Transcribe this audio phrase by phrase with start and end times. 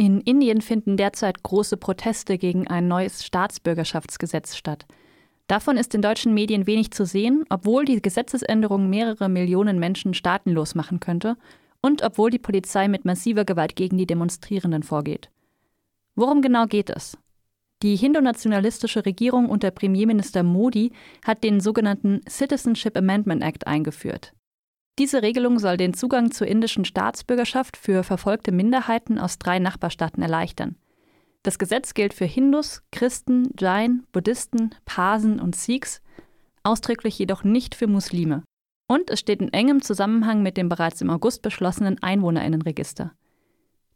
[0.00, 4.86] In Indien finden derzeit große Proteste gegen ein neues Staatsbürgerschaftsgesetz statt.
[5.46, 10.74] Davon ist in deutschen Medien wenig zu sehen, obwohl die Gesetzesänderung mehrere Millionen Menschen staatenlos
[10.74, 11.36] machen könnte
[11.82, 15.28] und obwohl die Polizei mit massiver Gewalt gegen die Demonstrierenden vorgeht.
[16.14, 17.18] Worum genau geht es?
[17.82, 20.92] Die hindu-nationalistische Regierung unter Premierminister Modi
[21.26, 24.32] hat den sogenannten Citizenship Amendment Act eingeführt.
[25.00, 30.76] Diese Regelung soll den Zugang zur indischen Staatsbürgerschaft für verfolgte Minderheiten aus drei Nachbarstaaten erleichtern.
[31.42, 36.02] Das Gesetz gilt für Hindus, Christen, Jain, Buddhisten, Parsen und Sikhs,
[36.64, 38.42] ausdrücklich jedoch nicht für Muslime.
[38.88, 43.12] Und es steht in engem Zusammenhang mit dem bereits im August beschlossenen Einwohnerinnenregister.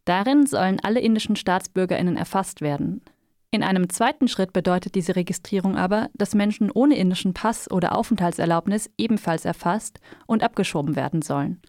[0.07, 3.02] Darin sollen alle indischen Staatsbürgerinnen erfasst werden.
[3.51, 8.91] In einem zweiten Schritt bedeutet diese Registrierung aber, dass Menschen ohne indischen Pass oder Aufenthaltserlaubnis
[8.98, 11.62] ebenfalls erfasst und abgeschoben werden sollen.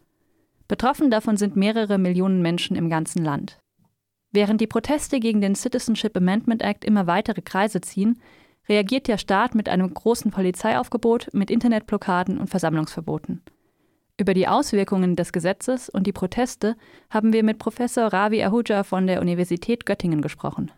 [0.68, 3.60] Betroffen davon sind mehrere Millionen Menschen im ganzen Land.
[4.32, 8.20] Während die Proteste gegen den Citizenship Amendment Act immer weitere Kreise ziehen,
[8.68, 13.44] reagiert der Staat mit einem großen Polizeiaufgebot, mit Internetblockaden und Versammlungsverboten.
[14.20, 16.76] Über die Auswirkungen des Gesetzes und die Proteste
[17.12, 20.72] haben wir mit Professor Ravi Ahuja von der Universität Göttingen gesprochen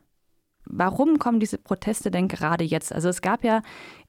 [0.69, 2.93] warum kommen diese Proteste denn gerade jetzt?
[2.93, 3.61] Also es gab ja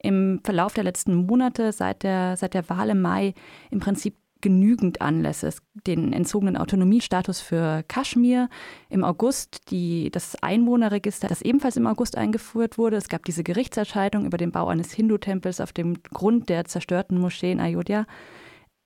[0.03, 3.35] im Verlauf der letzten Monate seit der, seit der Wahl im Mai
[3.71, 5.53] im Prinzip genügend Anlässe.
[5.87, 8.49] Den entzogenen Autonomiestatus für Kaschmir,
[8.89, 12.97] im August die, das Einwohnerregister, das ebenfalls im August eingeführt wurde.
[12.97, 17.53] Es gab diese Gerichtsentscheidung über den Bau eines Hindu-Tempels auf dem Grund der zerstörten Moschee
[17.53, 18.07] in Ayodhya.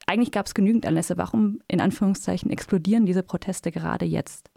[0.06, 1.16] Eigentlich gab es genügend Anlässe.
[1.16, 4.51] Warum, in Anführungszeichen, explodieren diese Proteste gerade jetzt?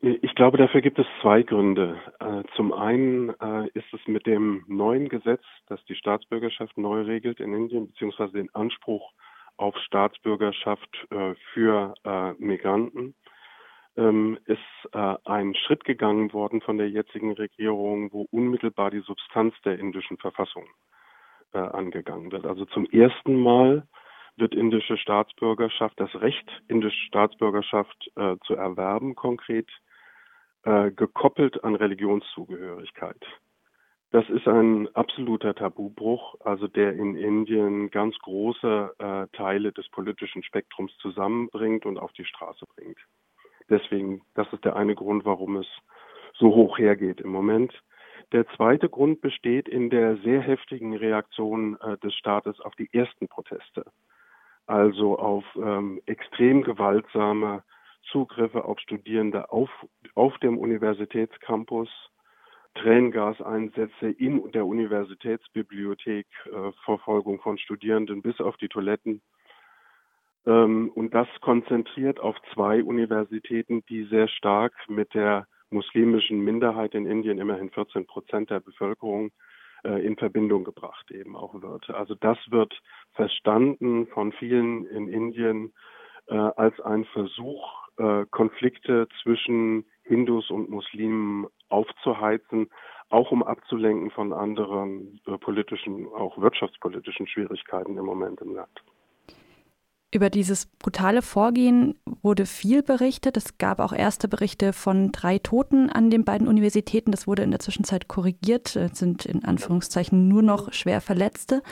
[0.00, 2.00] Ich glaube, dafür gibt es zwei Gründe.
[2.20, 7.40] Äh, zum einen äh, ist es mit dem neuen Gesetz, das die Staatsbürgerschaft neu regelt
[7.40, 9.12] in Indien, beziehungsweise den Anspruch
[9.56, 11.94] auf Staatsbürgerschaft äh, für
[12.38, 13.16] Migranten,
[13.96, 14.60] ähm, ist
[14.92, 20.66] ein Schritt gegangen worden von der jetzigen Regierung, wo unmittelbar die Substanz der indischen Verfassung
[21.50, 22.46] angegangen wird.
[22.46, 23.88] Also zum ersten Mal
[24.36, 28.10] wird indische Staatsbürgerschaft, das Recht, indische Staatsbürgerschaft
[28.44, 29.68] zu erwerben konkret
[30.68, 33.24] äh, gekoppelt an Religionszugehörigkeit.
[34.10, 40.42] Das ist ein absoluter Tabubruch, also der in Indien ganz große äh, Teile des politischen
[40.42, 42.98] Spektrums zusammenbringt und auf die Straße bringt.
[43.70, 45.66] Deswegen, das ist der eine Grund, warum es
[46.34, 47.72] so hoch hergeht im Moment.
[48.32, 53.26] Der zweite Grund besteht in der sehr heftigen Reaktion äh, des Staates auf die ersten
[53.26, 53.86] Proteste,
[54.66, 57.62] also auf ähm, extrem gewaltsame
[58.10, 59.70] Zugriffe auf Studierende auf,
[60.14, 61.88] auf dem Universitätscampus,
[62.74, 69.20] Tränengaseinsätze in der Universitätsbibliothek, äh, Verfolgung von Studierenden bis auf die Toiletten.
[70.46, 77.06] Ähm, und das konzentriert auf zwei Universitäten, die sehr stark mit der muslimischen Minderheit in
[77.06, 79.30] Indien, immerhin 14 Prozent der Bevölkerung,
[79.84, 81.90] äh, in Verbindung gebracht eben auch wird.
[81.90, 82.80] Also das wird
[83.12, 85.72] verstanden von vielen in Indien
[86.28, 92.70] äh, als ein Versuch, äh, Konflikte zwischen Hindus und Muslimen aufzuheizen,
[93.10, 98.82] auch um abzulenken von anderen äh, politischen, auch wirtschaftspolitischen Schwierigkeiten im Moment im Land.
[100.10, 103.36] Über dieses brutale Vorgehen wurde viel berichtet.
[103.36, 107.10] Es gab auch erste Berichte von drei Toten an den beiden Universitäten.
[107.10, 108.74] Das wurde in der Zwischenzeit korrigiert.
[108.74, 111.62] Es sind in Anführungszeichen nur noch schwer Verletzte.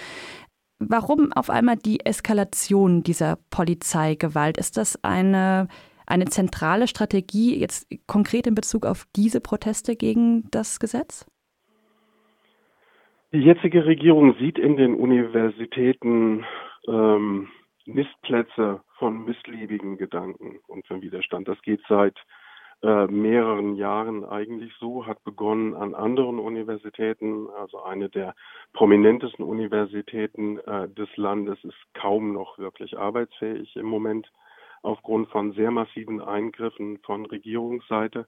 [0.79, 4.59] Warum auf einmal die Eskalation dieser Polizeigewalt?
[4.59, 5.69] Ist das eine
[6.07, 11.27] eine zentrale Strategie jetzt konkret in Bezug auf diese Proteste gegen das Gesetz?
[13.33, 16.45] Die jetzige Regierung sieht in den Universitäten
[16.87, 17.49] ähm,
[17.85, 21.49] Nistplätze von missliebigen Gedanken und von Widerstand.
[21.49, 22.17] Das geht seit
[22.83, 28.35] äh, mehreren Jahren eigentlich so, hat begonnen an anderen Universitäten, also eine der
[28.73, 34.31] prominentesten Universitäten äh, des Landes ist kaum noch wirklich arbeitsfähig im Moment
[34.83, 38.27] aufgrund von sehr massiven Eingriffen von Regierungsseite.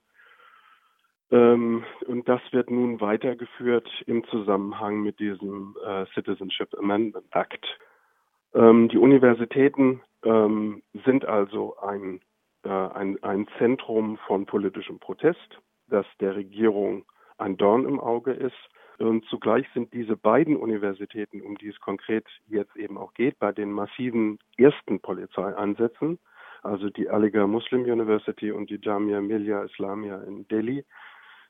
[1.31, 7.67] Ähm, und das wird nun weitergeführt im Zusammenhang mit diesem äh, Citizenship Amendment Act.
[8.55, 12.21] Ähm, die Universitäten ähm, sind also ein,
[12.69, 17.05] ein, ein Zentrum von politischem Protest, das der Regierung
[17.39, 18.57] ein Dorn im Auge ist.
[18.99, 23.53] Und zugleich sind diese beiden Universitäten, um die es konkret jetzt eben auch geht, bei
[23.53, 26.19] den massiven ersten Polizeieinsätzen,
[26.63, 30.85] also die Aligarh Muslim University und die Jamia Millia Islamia in Delhi,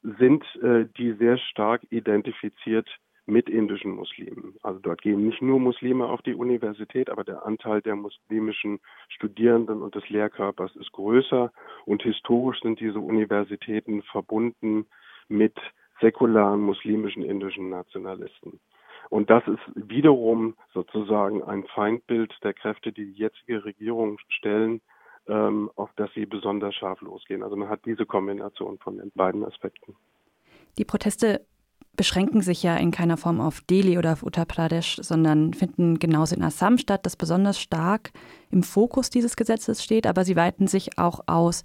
[0.02, 2.88] sind äh, die sehr stark identifiziert
[3.28, 4.56] mit indischen Muslimen.
[4.62, 9.82] Also dort gehen nicht nur Muslime auf die Universität, aber der Anteil der muslimischen Studierenden
[9.82, 11.52] und des Lehrkörpers ist größer
[11.84, 14.86] und historisch sind diese Universitäten verbunden
[15.28, 15.54] mit
[16.00, 18.60] säkularen muslimischen indischen Nationalisten.
[19.10, 24.80] Und das ist wiederum sozusagen ein Feindbild der Kräfte, die die jetzige Regierung stellen,
[25.28, 27.42] ähm, auf das sie besonders scharf losgehen.
[27.42, 29.96] Also man hat diese Kombination von den beiden Aspekten.
[30.78, 31.46] Die Proteste
[31.98, 36.34] beschränken sich ja in keiner Form auf Delhi oder auf Uttar Pradesh, sondern finden genauso
[36.34, 38.12] in Assam statt, das besonders stark
[38.50, 41.64] im Fokus dieses Gesetzes steht, aber sie weiten sich auch aus.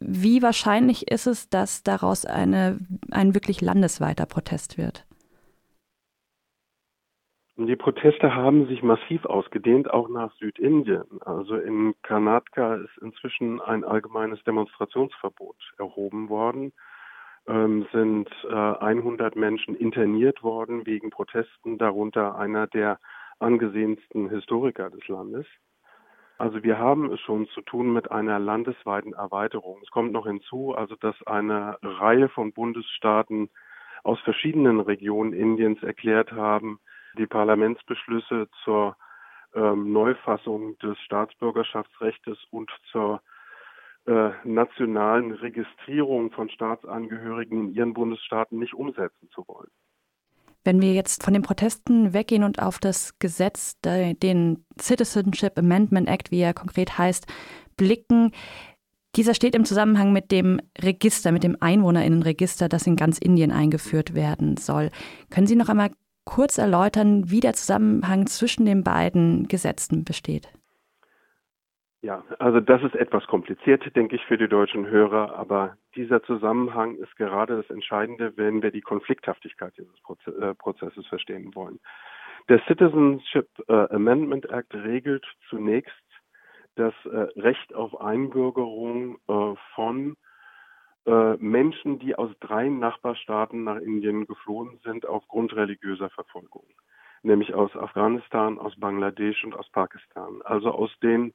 [0.00, 2.80] Wie wahrscheinlich ist es, dass daraus eine,
[3.12, 5.06] ein wirklich landesweiter Protest wird?
[7.56, 11.04] Die Proteste haben sich massiv ausgedehnt, auch nach Südindien.
[11.20, 16.72] Also in Karnataka ist inzwischen ein allgemeines Demonstrationsverbot erhoben worden
[17.46, 22.98] ähm, sind äh, 100 Menschen interniert worden wegen Protesten, darunter einer der
[23.38, 25.46] angesehensten Historiker des Landes.
[26.38, 29.80] Also wir haben es schon zu tun mit einer landesweiten Erweiterung.
[29.82, 33.50] Es kommt noch hinzu, also dass eine Reihe von Bundesstaaten
[34.02, 36.80] aus verschiedenen Regionen Indiens erklärt haben,
[37.16, 38.96] die Parlamentsbeschlüsse zur
[39.54, 43.22] ähm, Neufassung des Staatsbürgerschaftsrechts und zur
[44.06, 49.70] äh, nationalen Registrierung von Staatsangehörigen in ihren Bundesstaaten nicht umsetzen zu wollen.
[50.64, 56.30] Wenn wir jetzt von den Protesten weggehen und auf das Gesetz, den Citizenship Amendment Act,
[56.30, 57.26] wie er konkret heißt,
[57.76, 58.32] blicken,
[59.16, 64.14] dieser steht im Zusammenhang mit dem Register, mit dem Einwohnerinnenregister, das in ganz Indien eingeführt
[64.14, 64.90] werden soll.
[65.30, 65.90] Können Sie noch einmal
[66.24, 70.48] kurz erläutern, wie der Zusammenhang zwischen den beiden Gesetzen besteht?
[72.04, 76.96] Ja, also das ist etwas kompliziert, denke ich, für die deutschen Hörer, aber dieser Zusammenhang
[76.96, 81.80] ist gerade das Entscheidende, wenn wir die Konflikthaftigkeit dieses äh, Prozesses verstehen wollen.
[82.50, 85.94] Der Citizenship äh, Amendment Act regelt zunächst
[86.74, 89.18] das äh, Recht auf Einbürgerung
[89.74, 90.16] von
[91.06, 96.64] Menschen, die aus drei Nachbarstaaten nach Indien geflohen sind aufgrund religiöser Verfolgung,
[97.22, 101.34] nämlich aus Afghanistan, aus Bangladesch und aus Pakistan, also aus den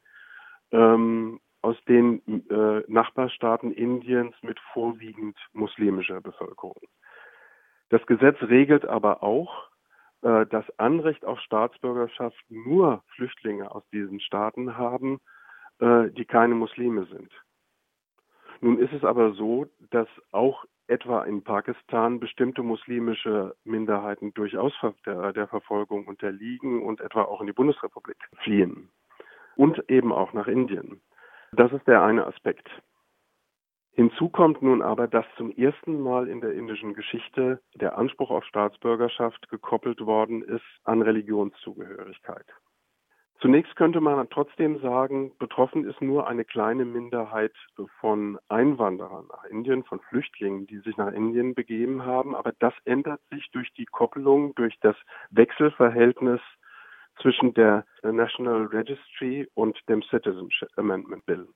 [0.71, 6.81] ähm, aus den äh, Nachbarstaaten Indiens mit vorwiegend muslimischer Bevölkerung.
[7.89, 9.69] Das Gesetz regelt aber auch,
[10.21, 15.19] äh, dass Anrecht auf Staatsbürgerschaft nur Flüchtlinge aus diesen Staaten haben,
[15.79, 17.31] äh, die keine Muslime sind.
[18.61, 24.73] Nun ist es aber so, dass auch etwa in Pakistan bestimmte muslimische Minderheiten durchaus
[25.05, 28.89] der, der Verfolgung unterliegen und etwa auch in die Bundesrepublik fliehen
[29.59, 31.01] und eben auch nach Indien.
[31.51, 32.69] Das ist der eine Aspekt.
[33.91, 38.45] Hinzu kommt nun aber, dass zum ersten Mal in der indischen Geschichte der Anspruch auf
[38.45, 42.45] Staatsbürgerschaft gekoppelt worden ist an Religionszugehörigkeit.
[43.41, 47.55] Zunächst könnte man trotzdem sagen, betroffen ist nur eine kleine Minderheit
[47.99, 52.33] von Einwanderern nach Indien, von Flüchtlingen, die sich nach Indien begeben haben.
[52.33, 54.95] Aber das ändert sich durch die Koppelung, durch das
[55.31, 56.39] Wechselverhältnis
[57.21, 61.47] zwischen der National Registry und dem Citizenship Amendment Bill.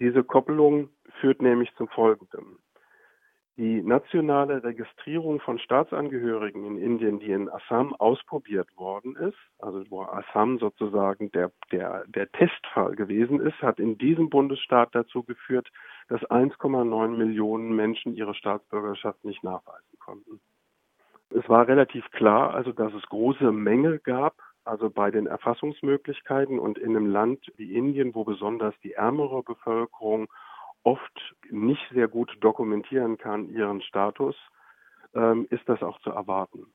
[0.00, 0.90] Diese Koppelung
[1.20, 2.58] führt nämlich zum Folgenden.
[3.58, 10.02] Die nationale Registrierung von Staatsangehörigen in Indien, die in Assam ausprobiert worden ist, also wo
[10.02, 15.70] Assam sozusagen der, der, der Testfall gewesen ist, hat in diesem Bundesstaat dazu geführt,
[16.08, 20.40] dass 1,9 Millionen Menschen ihre Staatsbürgerschaft nicht nachweisen konnten.
[21.30, 26.78] Es war relativ klar, also dass es große Mängel gab, also bei den Erfassungsmöglichkeiten und
[26.78, 30.28] in einem Land wie Indien, wo besonders die ärmere Bevölkerung
[30.82, 34.36] oft nicht sehr gut dokumentieren kann ihren Status,
[35.14, 36.66] ähm, ist das auch zu erwarten.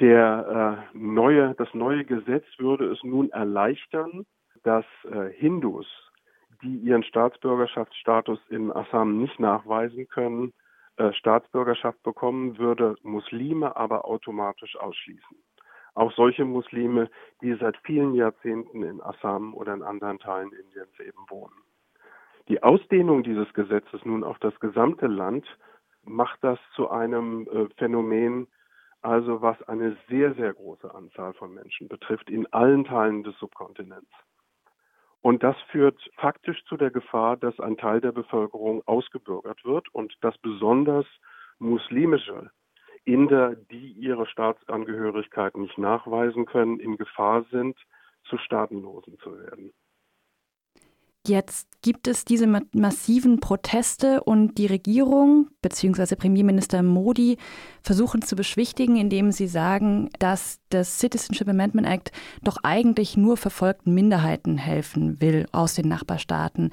[0.00, 4.26] Der äh, neue, das neue Gesetz würde es nun erleichtern,
[4.62, 5.86] dass äh, Hindus,
[6.62, 10.52] die ihren Staatsbürgerschaftsstatus in Assam nicht nachweisen können,
[10.96, 15.36] äh, Staatsbürgerschaft bekommen, würde Muslime aber automatisch ausschließen.
[15.94, 17.10] Auch solche Muslime,
[17.42, 21.54] die seit vielen Jahrzehnten in Assam oder in anderen Teilen Indiens eben wohnen.
[22.48, 25.46] Die Ausdehnung dieses Gesetzes nun auf das gesamte Land
[26.04, 28.48] macht das zu einem äh, Phänomen,
[29.00, 34.10] also was eine sehr, sehr große Anzahl von Menschen betrifft in allen Teilen des Subkontinents.
[35.22, 40.12] Und das führt faktisch zu der Gefahr, dass ein Teil der Bevölkerung ausgebürgert wird und
[40.20, 41.06] dass besonders
[41.58, 42.50] muslimische
[43.04, 47.76] Inder, die ihre Staatsangehörigkeit nicht nachweisen können, in Gefahr sind,
[48.28, 49.72] zu Staatenlosen zu werden.
[51.26, 56.14] Jetzt gibt es diese massiven Proteste und die Regierung bzw.
[56.14, 57.38] Premierminister Modi
[57.82, 62.12] versuchen zu beschwichtigen, indem sie sagen, dass das Citizenship Amendment Act
[62.42, 66.70] doch eigentlich nur verfolgten Minderheiten helfen will aus den Nachbarstaaten.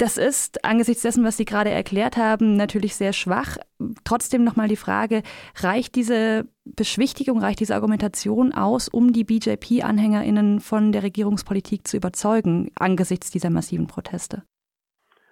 [0.00, 3.58] Das ist angesichts dessen, was Sie gerade erklärt haben, natürlich sehr schwach.
[4.02, 5.22] Trotzdem nochmal die Frage,
[5.62, 12.70] reicht diese Beschwichtigung, reicht diese Argumentation aus, um die BJP-Anhängerinnen von der Regierungspolitik zu überzeugen
[12.78, 14.42] angesichts dieser massiven Proteste?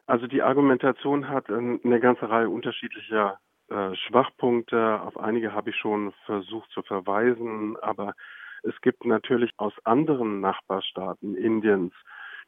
[0.07, 3.39] Also die Argumentation hat eine ganze Reihe unterschiedlicher
[3.71, 5.01] äh, Schwachpunkte.
[5.01, 8.13] Auf einige habe ich schon versucht zu verweisen, aber
[8.65, 11.95] es gibt natürlich aus anderen Nachbarstaaten Indiens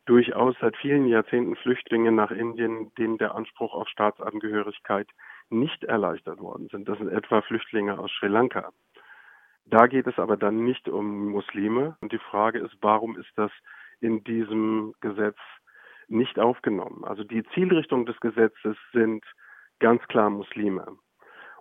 [0.07, 5.09] durchaus seit vielen Jahrzehnten Flüchtlinge nach Indien, denen der Anspruch auf Staatsangehörigkeit
[5.50, 6.88] nicht erleichtert worden sind.
[6.88, 8.71] Das sind etwa Flüchtlinge aus Sri Lanka.
[9.66, 11.97] Da geht es aber dann nicht um Muslime.
[12.00, 13.52] Und die Frage ist, warum ist das
[14.00, 15.38] in diesem Gesetz
[16.09, 17.04] nicht aufgenommen?
[17.04, 19.25] Also die Zielrichtung des Gesetzes sind
[19.78, 20.87] ganz klar Muslime.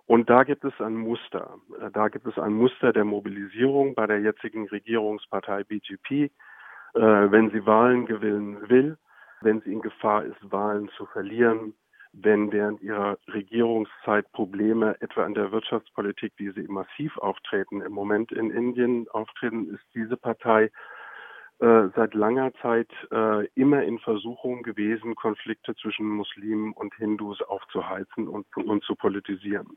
[0.06, 1.56] Und da gibt es ein Muster.
[1.92, 6.32] Da gibt es ein Muster der Mobilisierung bei der jetzigen Regierungspartei BGP,
[6.94, 8.96] äh, wenn sie Wahlen gewinnen will,
[9.40, 11.74] wenn sie in Gefahr ist, Wahlen zu verlieren,
[12.12, 18.32] wenn während ihrer Regierungszeit Probleme etwa in der Wirtschaftspolitik, wie sie massiv auftreten, im Moment
[18.32, 20.70] in Indien auftreten, ist diese Partei
[21.60, 28.28] äh, seit langer Zeit äh, immer in Versuchung gewesen, Konflikte zwischen Muslimen und Hindus aufzuheizen
[28.28, 29.76] und, und zu politisieren.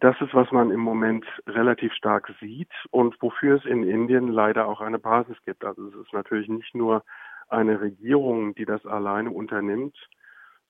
[0.00, 4.66] Das ist, was man im Moment relativ stark sieht und wofür es in Indien leider
[4.66, 5.64] auch eine Basis gibt.
[5.64, 7.04] Also es ist natürlich nicht nur
[7.48, 9.96] eine Regierung, die das alleine unternimmt,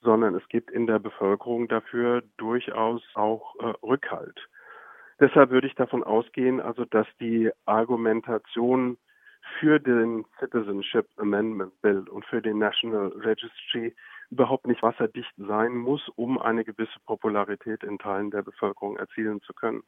[0.01, 4.47] sondern es gibt in der Bevölkerung dafür durchaus auch äh, Rückhalt.
[5.19, 8.97] Deshalb würde ich davon ausgehen, also dass die Argumentation
[9.59, 13.95] für den Citizenship Amendment Bill und für den National Registry
[14.29, 19.53] überhaupt nicht wasserdicht sein muss, um eine gewisse Popularität in Teilen der Bevölkerung erzielen zu
[19.53, 19.83] können.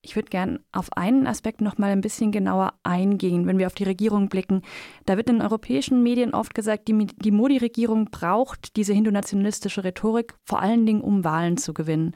[0.00, 3.74] Ich würde gern auf einen Aspekt noch mal ein bisschen genauer eingehen, wenn wir auf
[3.74, 4.62] die Regierung blicken.
[5.06, 10.62] Da wird in europäischen Medien oft gesagt, die, die Modi-Regierung braucht diese hindu-nationalistische Rhetorik vor
[10.62, 12.14] allen Dingen, um Wahlen zu gewinnen.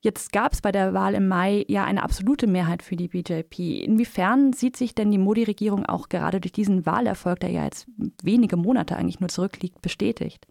[0.00, 3.82] Jetzt gab es bei der Wahl im Mai ja eine absolute Mehrheit für die BJP.
[3.82, 7.88] Inwiefern sieht sich denn die Modi-Regierung auch gerade durch diesen Wahlerfolg, der ja jetzt
[8.22, 10.46] wenige Monate eigentlich nur zurückliegt, bestätigt?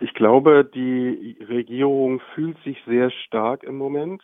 [0.00, 4.22] Ich glaube, die Regierung fühlt sich sehr stark im Moment,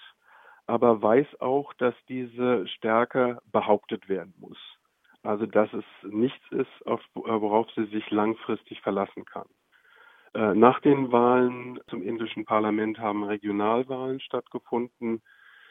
[0.66, 4.58] aber weiß auch, dass diese Stärke behauptet werden muss.
[5.22, 6.70] Also dass es nichts ist,
[7.14, 9.48] worauf sie sich langfristig verlassen kann.
[10.36, 15.22] Äh, nach den Wahlen zum indischen Parlament haben Regionalwahlen stattgefunden,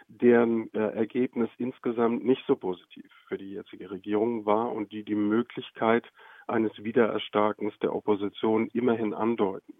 [0.07, 5.13] deren äh, Ergebnis insgesamt nicht so positiv für die jetzige Regierung war und die die
[5.13, 6.12] Möglichkeit
[6.48, 9.75] eines Wiedererstarkens der Opposition immerhin andeuten.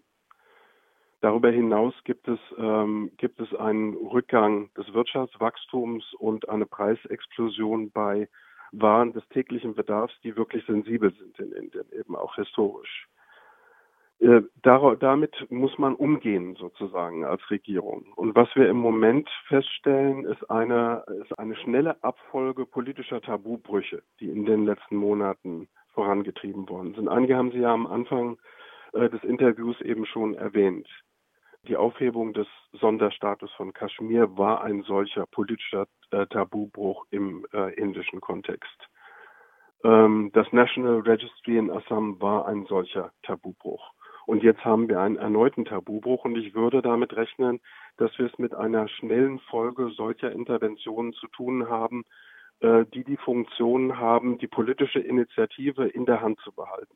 [1.19, 8.29] Darüber hinaus gibt es, ähm, gibt es einen Rückgang des Wirtschaftswachstums und eine Preisexplosion bei
[8.71, 13.07] Waren des täglichen Bedarfs, die wirklich sensibel sind in Indien, eben auch historisch.
[14.19, 18.13] Äh, damit muss man umgehen sozusagen als Regierung.
[18.15, 24.29] Und was wir im Moment feststellen, ist eine, ist eine schnelle Abfolge politischer Tabubrüche, die
[24.29, 27.10] in den letzten Monaten vorangetrieben worden sind.
[27.10, 28.38] Einige haben Sie ja am Anfang
[28.93, 30.88] äh, des Interviews eben schon erwähnt.
[31.67, 37.45] Die Aufhebung des Sonderstatus von Kaschmir war ein solcher politischer äh, Tabubruch im
[37.75, 38.88] indischen Kontext.
[39.84, 43.91] Ähm, das National Registry in Assam war ein solcher Tabubruch.
[44.25, 47.60] Und jetzt haben wir einen erneuten Tabubruch und ich würde damit rechnen,
[47.98, 52.03] dass wir es mit einer schnellen Folge solcher Interventionen zu tun haben,
[52.62, 56.96] äh, die die Funktion haben, die politische Initiative in der Hand zu behalten.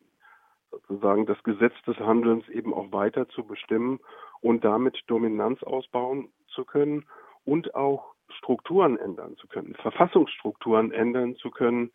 [0.72, 4.00] Sozusagen das Gesetz des Handelns eben auch weiter zu bestimmen
[4.42, 7.06] und damit Dominanz ausbauen zu können
[7.46, 11.92] und auch Strukturen ändern zu können, Verfassungsstrukturen ändern zu können,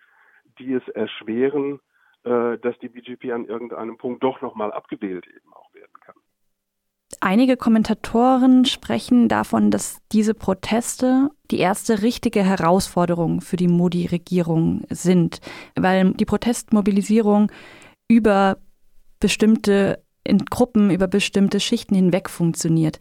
[0.59, 1.81] die es erschweren,
[2.25, 6.15] äh, dass die BGP an irgendeinem Punkt doch nochmal abgewählt eben auch werden kann.
[7.21, 15.41] Einige Kommentatoren sprechen davon, dass diese Proteste die erste richtige Herausforderung für die Modi-Regierung sind,
[15.77, 17.53] weil die Protestmobilisierung
[18.09, 18.59] über
[19.21, 20.03] bestimmte
[20.51, 22.99] Gruppen, über bestimmte Schichten hinweg funktioniert.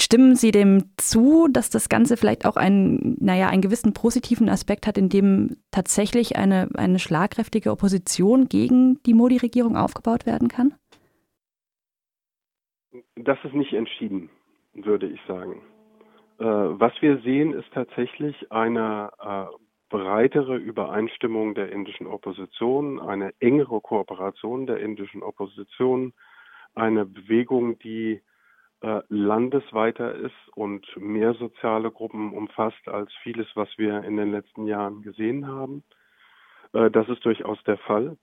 [0.00, 4.86] Stimmen Sie dem zu, dass das Ganze vielleicht auch einen, naja, einen gewissen positiven Aspekt
[4.86, 10.74] hat, in dem tatsächlich eine, eine schlagkräftige Opposition gegen die Modi-Regierung aufgebaut werden kann?
[13.16, 14.30] Das ist nicht entschieden,
[14.74, 15.62] würde ich sagen.
[16.38, 19.46] Äh, was wir sehen, ist tatsächlich eine äh,
[19.88, 26.14] breitere Übereinstimmung der indischen Opposition, eine engere Kooperation der indischen Opposition,
[26.74, 28.22] eine Bewegung, die
[29.08, 35.02] landesweiter ist und mehr soziale Gruppen umfasst als vieles, was wir in den letzten Jahren
[35.02, 35.84] gesehen haben.
[36.72, 38.16] Äh, das ist durchaus der Fall.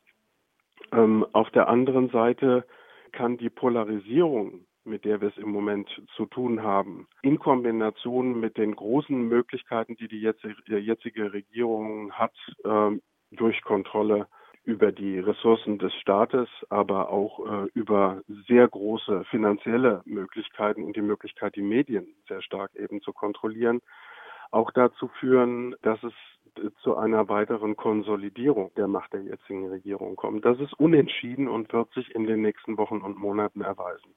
[0.92, 2.66] Ähm, auf der anderen Seite
[3.12, 8.58] kann die Polarisierung mit der wir es im Moment zu tun haben, in Kombination mit
[8.58, 12.34] den großen Möglichkeiten, die die jetzige Regierung hat,
[12.66, 13.02] ähm,
[13.32, 14.28] durch Kontrolle
[14.66, 21.02] über die Ressourcen des Staates, aber auch äh, über sehr große finanzielle Möglichkeiten und die
[21.02, 23.82] Möglichkeit, die Medien sehr stark eben zu kontrollieren,
[24.52, 26.14] auch dazu führen, dass es
[26.82, 30.46] zu einer weiteren Konsolidierung der Macht der jetzigen Regierung kommt.
[30.46, 34.08] Das ist unentschieden und wird sich in den nächsten Wochen und Monaten erweisen.